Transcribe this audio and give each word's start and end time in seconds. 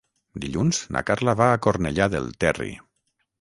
Dilluns 0.45 0.79
na 0.95 1.03
Carla 1.09 1.35
va 1.41 1.51
a 1.51 1.59
Cornellà 1.67 2.09
del 2.15 2.33
Terri. 2.45 2.73